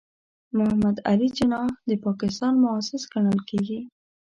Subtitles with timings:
[0.57, 3.79] محمد علي جناح د پاکستان مؤسس ګڼل کېږي.